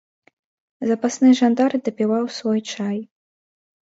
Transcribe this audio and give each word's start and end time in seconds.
Запасны 0.91 1.29
жандар 1.41 1.71
дапіваў 1.89 2.23
свой 2.39 2.59
чай. 2.75 2.97